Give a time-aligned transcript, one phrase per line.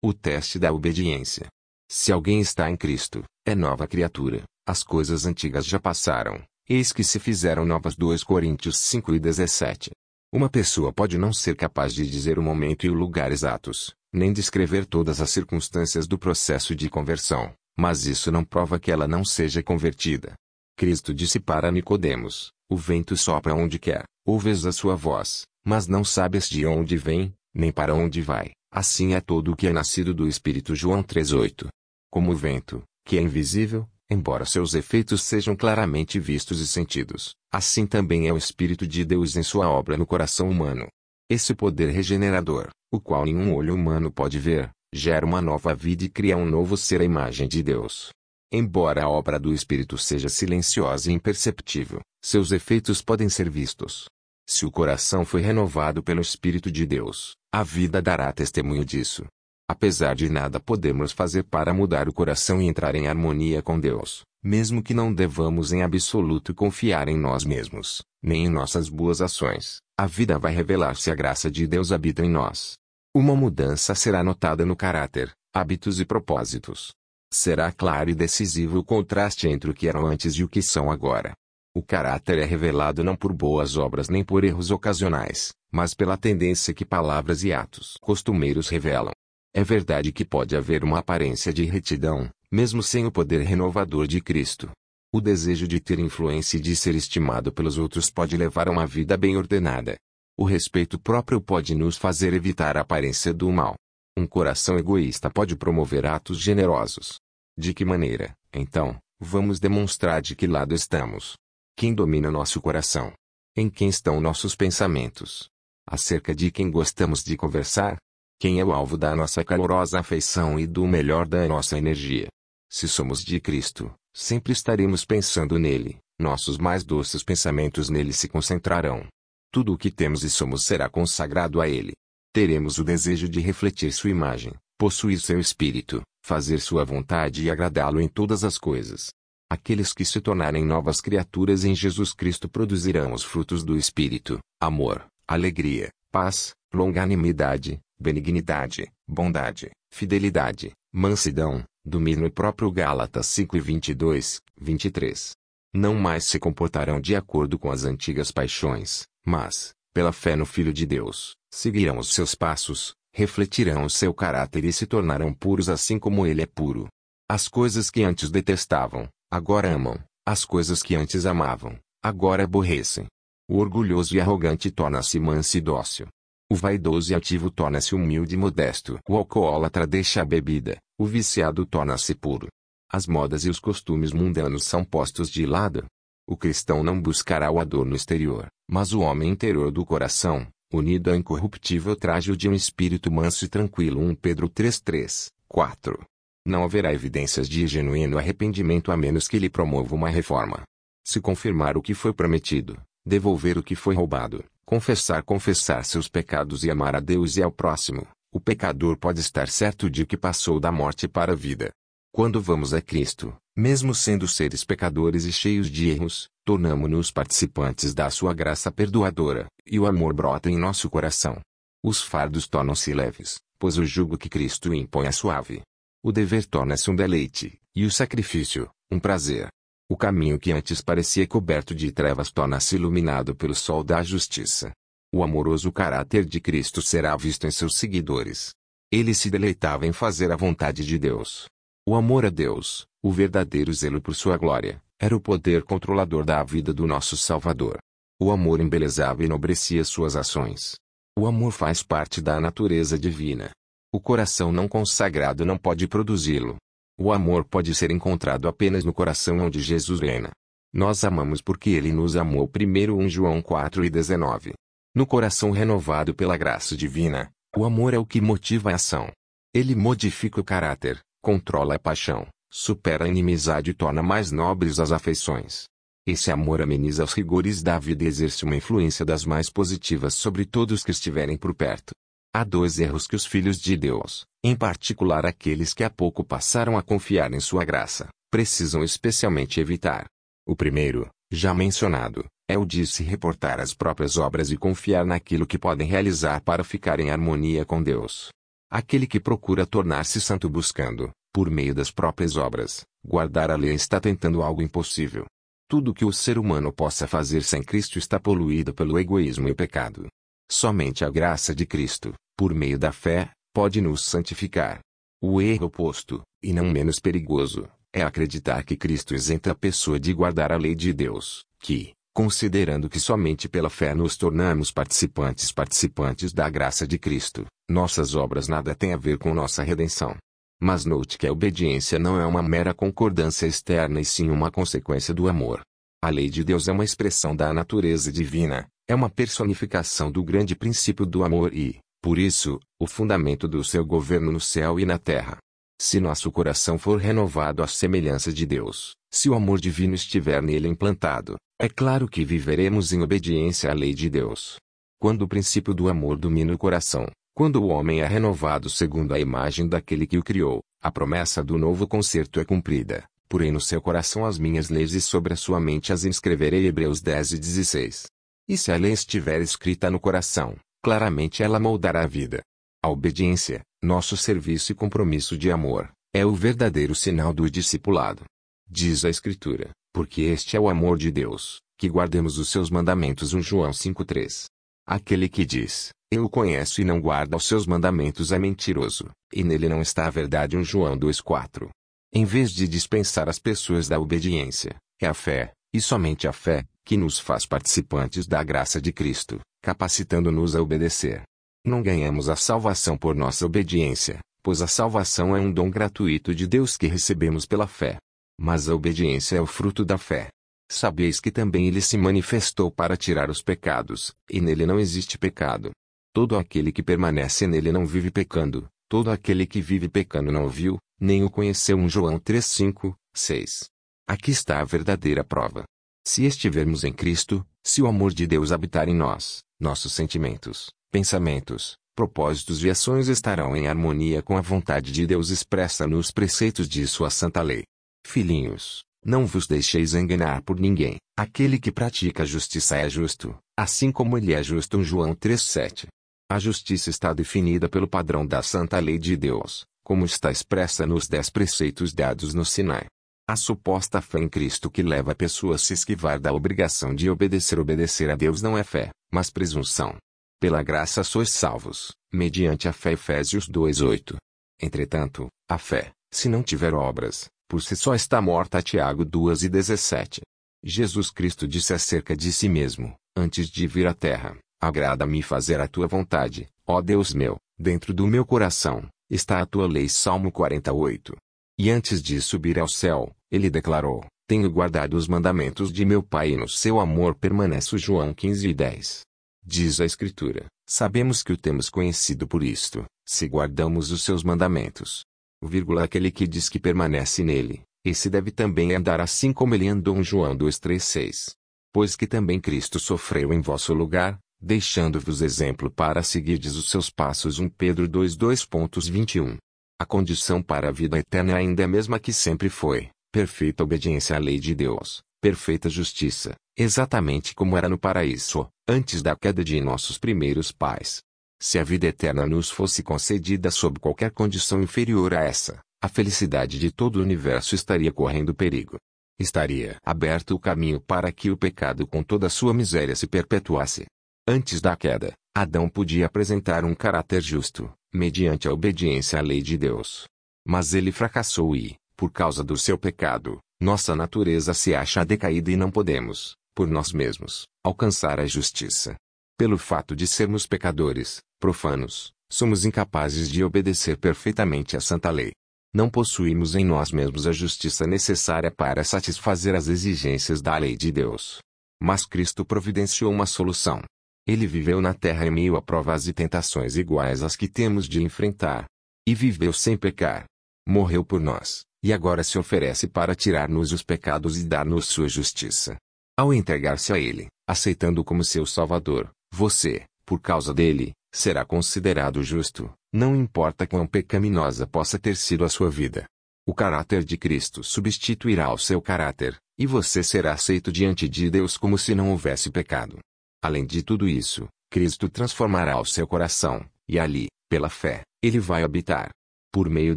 [0.00, 1.48] O teste da obediência.
[1.90, 7.02] Se alguém está em Cristo, é nova criatura, as coisas antigas já passaram, eis que
[7.02, 9.90] se fizeram novas 2 Coríntios 5 e 17.
[10.32, 14.32] Uma pessoa pode não ser capaz de dizer o momento e o lugar exatos, nem
[14.32, 19.24] descrever todas as circunstâncias do processo de conversão, mas isso não prova que ela não
[19.24, 20.34] seja convertida.
[20.76, 26.04] Cristo disse para Nicodemos: O vento sopra onde quer, ouves a sua voz, mas não
[26.04, 28.52] sabes de onde vem, nem para onde vai.
[28.70, 31.68] Assim é todo o que é nascido do Espírito João 3:8.
[32.10, 37.86] Como o vento, que é invisível, embora seus efeitos sejam claramente vistos e sentidos, assim
[37.86, 40.86] também é o Espírito de Deus em sua obra no coração humano.
[41.30, 46.08] Esse poder regenerador, o qual nenhum olho humano pode ver, gera uma nova vida e
[46.08, 48.10] cria um novo ser à imagem de Deus.
[48.52, 54.06] Embora a obra do Espírito seja silenciosa e imperceptível, seus efeitos podem ser vistos.
[54.50, 59.26] Se o coração foi renovado pelo Espírito de Deus, a vida dará testemunho disso.
[59.70, 64.22] Apesar de nada podemos fazer para mudar o coração e entrar em harmonia com Deus,
[64.42, 69.80] mesmo que não devamos em absoluto confiar em nós mesmos, nem em nossas boas ações,
[69.98, 72.72] a vida vai revelar se a graça de Deus habita em nós.
[73.14, 76.92] Uma mudança será notada no caráter, hábitos e propósitos.
[77.30, 80.90] Será claro e decisivo o contraste entre o que eram antes e o que são
[80.90, 81.34] agora.
[81.78, 86.74] O caráter é revelado não por boas obras nem por erros ocasionais, mas pela tendência
[86.74, 89.12] que palavras e atos costumeiros revelam.
[89.54, 94.20] É verdade que pode haver uma aparência de retidão, mesmo sem o poder renovador de
[94.20, 94.68] Cristo.
[95.12, 98.84] O desejo de ter influência e de ser estimado pelos outros pode levar a uma
[98.84, 99.96] vida bem ordenada.
[100.36, 103.76] O respeito próprio pode nos fazer evitar a aparência do mal.
[104.18, 107.20] Um coração egoísta pode promover atos generosos.
[107.56, 111.36] De que maneira, então, vamos demonstrar de que lado estamos?
[111.78, 113.12] Quem domina nosso coração?
[113.56, 115.48] Em quem estão nossos pensamentos?
[115.86, 117.98] Acerca de quem gostamos de conversar?
[118.36, 122.26] Quem é o alvo da nossa calorosa afeição e do melhor da nossa energia?
[122.68, 129.06] Se somos de Cristo, sempre estaremos pensando nele, nossos mais doces pensamentos nele se concentrarão.
[129.52, 131.92] Tudo o que temos e somos será consagrado a ele.
[132.32, 138.00] Teremos o desejo de refletir sua imagem, possuir seu espírito, fazer sua vontade e agradá-lo
[138.00, 139.10] em todas as coisas.
[139.50, 145.06] Aqueles que se tornarem novas criaturas em Jesus Cristo produzirão os frutos do Espírito: amor,
[145.26, 155.32] alegria, paz, longanimidade, benignidade, bondade, fidelidade, mansidão, domínio próprio Gálatas 5 e 22, 23.
[155.72, 160.74] Não mais se comportarão de acordo com as antigas paixões, mas, pela fé no Filho
[160.74, 165.98] de Deus, seguirão os seus passos, refletirão o seu caráter e se tornarão puros assim
[165.98, 166.86] como ele é puro.
[167.30, 173.06] As coisas que antes detestavam, agora amam, as coisas que antes amavam, agora aborrecem.
[173.48, 176.06] O orgulhoso e arrogante torna-se manso e dócil.
[176.50, 178.98] O vaidoso e ativo torna-se humilde e modesto.
[179.08, 182.48] O alcoólatra deixa a bebida, o viciado torna-se puro.
[182.90, 185.84] As modas e os costumes mundanos são postos de lado.
[186.26, 191.16] O cristão não buscará o adorno exterior, mas o homem interior do coração, unido ao
[191.16, 194.00] incorruptível traje de um espírito manso e tranquilo.
[194.00, 195.98] 1 Pedro 3:3, 4
[196.46, 200.62] não haverá evidências de genuíno arrependimento a menos que ele promova uma reforma.
[201.04, 206.64] Se confirmar o que foi prometido, devolver o que foi roubado, confessar confessar seus pecados
[206.64, 210.60] e amar a Deus e ao próximo, o pecador pode estar certo de que passou
[210.60, 211.70] da morte para a vida.
[212.12, 218.10] Quando vamos a Cristo, mesmo sendo seres pecadores e cheios de erros, tornamo-nos participantes da
[218.10, 221.40] sua graça perdoadora, e o amor brota em nosso coração.
[221.82, 225.62] Os fardos tornam-se leves, pois o jugo que Cristo impõe é suave.
[226.08, 229.48] O dever torna-se um deleite, e o sacrifício, um prazer.
[229.90, 234.72] O caminho que antes parecia coberto de trevas torna-se iluminado pelo sol da justiça.
[235.14, 238.54] O amoroso caráter de Cristo será visto em seus seguidores.
[238.90, 241.44] Ele se deleitava em fazer a vontade de Deus.
[241.86, 246.42] O amor a Deus, o verdadeiro zelo por sua glória, era o poder controlador da
[246.42, 247.80] vida do nosso Salvador.
[248.18, 250.76] O amor embelezava e enobrecia suas ações.
[251.18, 253.50] O amor faz parte da natureza divina.
[253.90, 256.56] O coração não consagrado não pode produzi-lo.
[256.98, 260.30] O amor pode ser encontrado apenas no coração onde Jesus reina.
[260.70, 264.52] Nós amamos porque ele nos amou primeiro 1 João 4 e 19.
[264.94, 269.10] No coração renovado pela graça divina, o amor é o que motiva a ação.
[269.54, 274.92] Ele modifica o caráter, controla a paixão, supera a inimizade e torna mais nobres as
[274.92, 275.64] afeições.
[276.06, 280.44] Esse amor ameniza os rigores da vida e exerce uma influência das mais positivas sobre
[280.44, 281.92] todos que estiverem por perto.
[282.34, 286.76] Há dois erros que os filhos de Deus, em particular aqueles que há pouco passaram
[286.76, 290.06] a confiar em sua graça, precisam especialmente evitar.
[290.46, 295.46] O primeiro, já mencionado, é o de se reportar as próprias obras e confiar naquilo
[295.46, 298.28] que podem realizar para ficar em harmonia com Deus.
[298.70, 303.98] Aquele que procura tornar-se santo buscando, por meio das próprias obras, guardar a lei está
[303.98, 305.24] tentando algo impossível.
[305.66, 309.54] Tudo que o ser humano possa fazer sem Cristo está poluído pelo egoísmo e o
[309.54, 310.06] pecado.
[310.50, 314.80] Somente a graça de Cristo, por meio da fé, pode nos santificar.
[315.22, 320.12] O erro oposto, e não menos perigoso, é acreditar que Cristo isenta a pessoa de
[320.14, 326.32] guardar a lei de Deus, que, considerando que somente pela fé nos tornamos participantes participantes
[326.32, 330.16] da graça de Cristo, nossas obras nada têm a ver com nossa redenção.
[330.60, 335.12] Mas note que a obediência não é uma mera concordância externa e sim uma consequência
[335.12, 335.60] do amor.
[336.02, 340.56] A lei de Deus é uma expressão da natureza divina, é uma personificação do grande
[340.56, 344.98] princípio do amor e, por isso, o fundamento do seu governo no céu e na
[344.98, 345.36] terra.
[345.78, 350.66] Se nosso coração for renovado à semelhança de Deus, se o amor divino estiver nele
[350.66, 354.56] implantado, é claro que viveremos em obediência à lei de Deus.
[354.98, 359.20] Quando o princípio do amor domina o coração, quando o homem é renovado segundo a
[359.20, 363.04] imagem daquele que o criou, a promessa do novo concerto é cumprida.
[363.28, 367.02] Porém no seu coração as minhas leis e sobre a sua mente as inscreverei Hebreus
[367.02, 368.06] 10 e 16.
[368.48, 372.42] E se a lei estiver escrita no coração, claramente ela moldará a vida.
[372.82, 378.24] A obediência, nosso serviço e compromisso de amor, é o verdadeiro sinal do discipulado.
[378.66, 383.34] Diz a Escritura, porque este é o amor de Deus, que guardemos os seus mandamentos
[383.34, 384.46] 1 João 5,3.
[384.86, 389.44] Aquele que diz, eu o conheço e não guarda os seus mandamentos é mentiroso, e
[389.44, 391.68] nele não está a verdade 1 João 2,4.
[392.14, 396.64] Em vez de dispensar as pessoas da obediência, é a fé, e somente a fé,
[396.88, 401.20] que nos faz participantes da graça de Cristo, capacitando-nos a obedecer.
[401.62, 406.46] Não ganhamos a salvação por nossa obediência, pois a salvação é um dom gratuito de
[406.46, 407.98] Deus que recebemos pela fé.
[408.40, 410.28] Mas a obediência é o fruto da fé.
[410.70, 415.72] Sabeis que também ele se manifestou para tirar os pecados, e nele não existe pecado.
[416.14, 420.78] Todo aquele que permanece nele não vive pecando, todo aquele que vive pecando não viu,
[420.98, 421.76] nem o conheceu.
[421.76, 423.64] 1 João 3, 5, 6.
[424.08, 425.64] Aqui está a verdadeira prova.
[426.08, 431.76] Se estivermos em Cristo, se o amor de Deus habitar em nós, nossos sentimentos, pensamentos,
[431.94, 436.86] propósitos e ações estarão em harmonia com a vontade de Deus expressa nos preceitos de
[436.86, 437.62] sua santa lei.
[438.06, 440.96] Filhinhos, não vos deixeis enganar por ninguém.
[441.14, 444.82] Aquele que pratica a justiça é justo, assim como ele é justo.
[444.82, 445.88] João 3,7.
[446.32, 451.06] A justiça está definida pelo padrão da santa lei de Deus, como está expressa nos
[451.06, 452.86] dez preceitos dados no Sinai.
[453.30, 457.10] A suposta fé em Cristo que leva a pessoa a se esquivar da obrigação de
[457.10, 459.98] obedecer obedecer a Deus não é fé, mas presunção.
[460.40, 464.16] Pela graça sois salvos, mediante a fé Efésios 2:8.
[464.58, 469.50] Entretanto, a fé, se não tiver obras, por si só está morta Tiago 2 e
[469.50, 470.22] 17.
[470.64, 475.68] Jesus Cristo disse acerca de si mesmo, antes de vir à terra, agrada-me fazer a
[475.68, 481.14] tua vontade, ó Deus meu, dentro do meu coração, está a tua lei Salmo 48.
[481.60, 486.32] E antes de subir ao céu, ele declarou, tenho guardado os mandamentos de meu Pai
[486.32, 489.00] e no seu amor permaneço João 15 e 10.
[489.44, 495.04] Diz a Escritura: Sabemos que o temos conhecido por isto, se guardamos os seus mandamentos.
[495.42, 499.96] Vírgula, aquele que diz que permanece nele, esse deve também andar assim como ele andou.
[499.96, 501.32] em João 2,3,6.
[501.72, 507.38] Pois que também Cristo sofreu em vosso lugar, deixando-vos exemplo para seguirdes os seus passos.
[507.38, 509.36] 1 Pedro 2,2.21.
[509.80, 514.14] A condição para a vida eterna ainda é a mesma que sempre foi: perfeita obediência
[514.14, 519.60] à lei de Deus, perfeita justiça, exatamente como era no paraíso, antes da queda de
[519.60, 521.00] nossos primeiros pais.
[521.42, 526.60] Se a vida eterna nos fosse concedida sob qualquer condição inferior a essa, a felicidade
[526.60, 528.76] de todo o universo estaria correndo perigo.
[529.18, 533.84] Estaria aberto o caminho para que o pecado com toda a sua miséria se perpetuasse.
[534.28, 539.58] Antes da queda, Adão podia apresentar um caráter justo, mediante a obediência à lei de
[539.58, 540.06] Deus.
[540.46, 545.56] Mas ele fracassou e, por causa do seu pecado, nossa natureza se acha decaída e
[545.56, 548.94] não podemos, por nós mesmos, alcançar a justiça.
[549.36, 555.32] Pelo fato de sermos pecadores, profanos, somos incapazes de obedecer perfeitamente à santa lei.
[555.74, 560.92] Não possuímos em nós mesmos a justiça necessária para satisfazer as exigências da lei de
[560.92, 561.40] Deus.
[561.82, 563.82] Mas Cristo providenciou uma solução.
[564.24, 568.00] Ele viveu na terra em meio a provas e tentações iguais às que temos de
[568.00, 568.66] enfrentar.
[569.06, 570.26] E viveu sem pecar.
[570.68, 575.76] Morreu por nós, e agora se oferece para tirar-nos os pecados e dar-nos sua justiça.
[576.16, 582.72] Ao entregar-se a Ele, aceitando como seu Salvador, você, por causa dele, será considerado justo,
[582.92, 586.06] não importa quão pecaminosa possa ter sido a sua vida.
[586.46, 591.56] O caráter de Cristo substituirá o seu caráter, e você será aceito diante de Deus
[591.56, 592.98] como se não houvesse pecado.
[593.42, 598.62] Além de tudo isso, Cristo transformará o seu coração, e ali, pela fé, Ele vai
[598.62, 599.10] habitar.
[599.58, 599.96] Por meio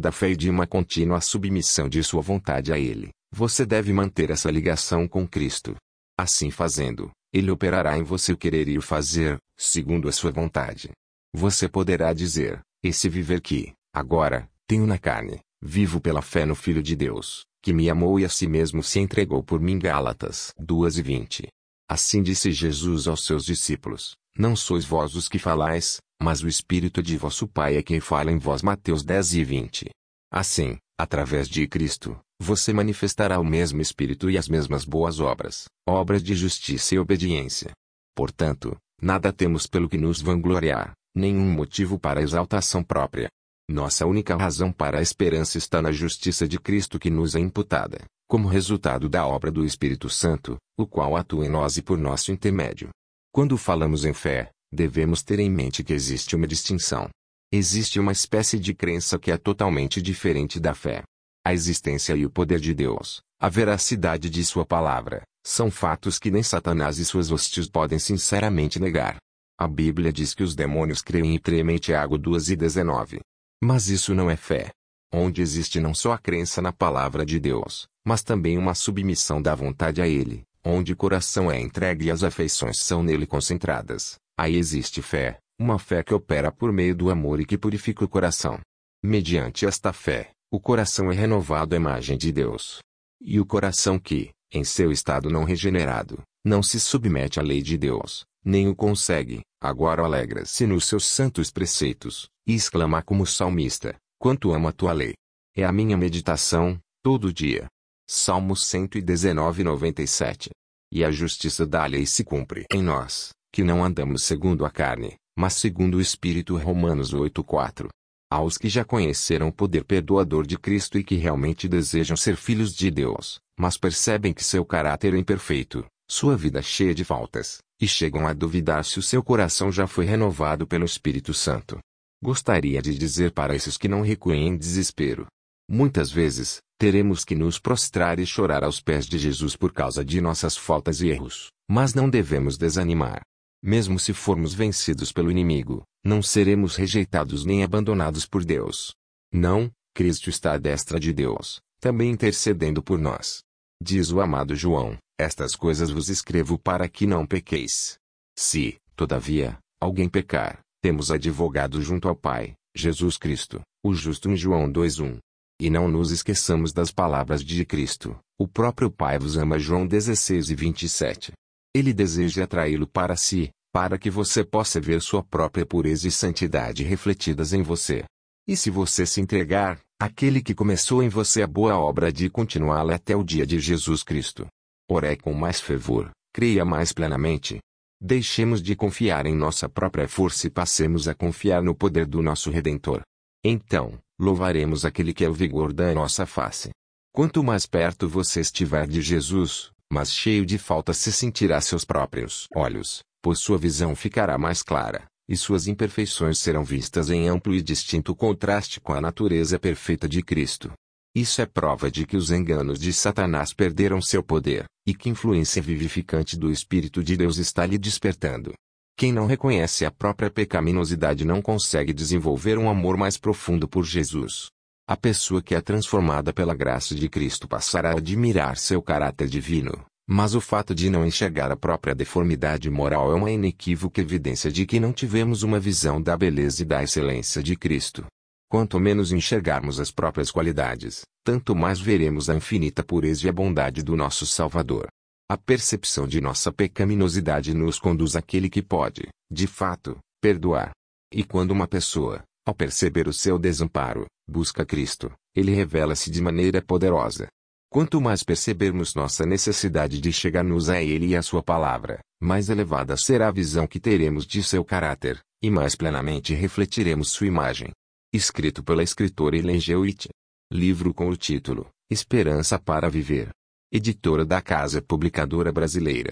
[0.00, 4.28] da fé e de uma contínua submissão de sua vontade a Ele, você deve manter
[4.30, 5.76] essa ligação com Cristo.
[6.18, 10.90] Assim fazendo, Ele operará em você o querer ir fazer, segundo a sua vontade.
[11.32, 16.82] Você poderá dizer, esse viver que, agora, tenho na carne, vivo pela fé no Filho
[16.82, 19.78] de Deus, que me amou e a si mesmo se entregou por mim.
[19.78, 21.48] Gálatas 2 e 20.
[21.88, 27.02] Assim disse Jesus aos seus discípulos, não sois vós os que falais, mas o Espírito
[27.02, 28.62] de vosso Pai é quem fala em vós.
[28.62, 29.90] Mateus 10 e 20.
[30.32, 36.22] Assim, através de Cristo, você manifestará o mesmo Espírito e as mesmas boas obras, obras
[36.22, 37.72] de justiça e obediência.
[38.14, 43.28] Portanto, nada temos pelo que nos vangloriar, nenhum motivo para exaltação própria.
[43.68, 48.04] Nossa única razão para a esperança está na justiça de Cristo que nos é imputada,
[48.26, 52.32] como resultado da obra do Espírito Santo, o qual atua em nós e por nosso
[52.32, 52.90] intermédio.
[53.34, 57.08] Quando falamos em fé, devemos ter em mente que existe uma distinção.
[57.50, 61.02] Existe uma espécie de crença que é totalmente diferente da fé.
[61.42, 66.30] A existência e o poder de Deus, a veracidade de Sua palavra, são fatos que
[66.30, 69.16] nem Satanás e suas hostes podem sinceramente negar.
[69.58, 73.20] A Bíblia diz que os demônios creem e tremem Tiago 2 e 19.
[73.64, 74.70] Mas isso não é fé.
[75.10, 79.54] Onde existe não só a crença na palavra de Deus, mas também uma submissão da
[79.54, 84.56] vontade a Ele, onde o coração é entregue e as afeições são nele concentradas, Aí
[84.56, 88.58] existe fé, uma fé que opera por meio do amor e que purifica o coração.
[89.02, 92.80] Mediante esta fé, o coração é renovado à imagem de Deus.
[93.20, 97.76] E o coração que, em seu estado não regenerado, não se submete à lei de
[97.76, 104.52] Deus, nem o consegue, agora alegra-se nos seus santos preceitos, e exclama como salmista, quanto
[104.52, 105.14] amo a tua lei.
[105.54, 107.68] É a minha meditação, todo dia.
[108.14, 110.50] Salmo 119 97.
[110.92, 115.14] E a justiça da lei se cumpre em nós, que não andamos segundo a carne,
[115.34, 116.58] mas segundo o Espírito.
[116.58, 117.88] Romanos 8:4.
[118.30, 122.74] Aos que já conheceram o poder perdoador de Cristo e que realmente desejam ser filhos
[122.74, 127.88] de Deus, mas percebem que seu caráter é imperfeito, sua vida cheia de faltas, e
[127.88, 131.78] chegam a duvidar se o seu coração já foi renovado pelo Espírito Santo.
[132.22, 135.26] Gostaria de dizer para esses que não recuem em desespero.
[135.66, 140.20] Muitas vezes, teremos que nos prostrar e chorar aos pés de Jesus por causa de
[140.20, 143.22] nossas faltas e erros, mas não devemos desanimar.
[143.62, 148.96] Mesmo se formos vencidos pelo inimigo, não seremos rejeitados nem abandonados por Deus.
[149.32, 153.44] Não, Cristo está à destra de Deus, também intercedendo por nós.
[153.80, 157.96] Diz o amado João: Estas coisas vos escrevo para que não pequeis.
[158.36, 164.68] Se, todavia, alguém pecar, temos advogado junto ao Pai, Jesus Cristo, o justo em João
[164.68, 165.20] 2:1.
[165.62, 169.60] E não nos esqueçamos das palavras de Cristo: O próprio Pai vos ama.
[169.60, 171.32] João 16 e 27.
[171.72, 176.82] Ele deseja atraí-lo para si, para que você possa ver sua própria pureza e santidade
[176.82, 178.02] refletidas em você.
[178.44, 182.96] E se você se entregar, aquele que começou em você a boa obra de continuá-la
[182.96, 184.48] até o dia de Jesus Cristo.
[184.90, 187.60] Ore com mais fervor, creia mais plenamente.
[188.00, 192.50] Deixemos de confiar em nossa própria força e passemos a confiar no poder do nosso
[192.50, 193.02] Redentor.
[193.44, 196.70] Então, louvaremos aquele que é o vigor da nossa face.
[197.14, 202.46] Quanto mais perto você estiver de Jesus, mas cheio de falta se sentirá seus próprios
[202.54, 207.62] olhos, pois sua visão ficará mais clara, e suas imperfeições serão vistas em amplo e
[207.62, 210.72] distinto contraste com a natureza perfeita de Cristo.
[211.14, 215.60] Isso é prova de que os enganos de Satanás perderam seu poder, e que influência
[215.60, 218.54] vivificante do Espírito de Deus está lhe despertando.
[218.96, 224.48] Quem não reconhece a própria pecaminosidade não consegue desenvolver um amor mais profundo por Jesus.
[224.86, 229.84] A pessoa que é transformada pela graça de Cristo passará a admirar seu caráter divino,
[230.06, 234.66] mas o fato de não enxergar a própria deformidade moral é uma inequívoca evidência de
[234.66, 238.04] que não tivemos uma visão da beleza e da excelência de Cristo.
[238.50, 243.82] Quanto menos enxergarmos as próprias qualidades, tanto mais veremos a infinita pureza e a bondade
[243.82, 244.88] do nosso Salvador.
[245.30, 250.72] A percepção de nossa pecaminosidade nos conduz àquele que pode, de fato, perdoar.
[251.12, 256.60] E quando uma pessoa, ao perceber o seu desamparo, busca Cristo, ele revela-se de maneira
[256.60, 257.28] poderosa.
[257.70, 262.98] Quanto mais percebermos nossa necessidade de chegar-nos a Ele e a Sua palavra, mais elevada
[262.98, 267.70] será a visão que teremos de seu caráter, e mais plenamente refletiremos sua imagem.
[268.12, 269.74] Escrito pela escritora Ellen G.
[269.74, 270.10] White.
[270.52, 273.30] Livro com o título Esperança para Viver.
[273.74, 276.10] Editora da Casa Publicadora Brasileira.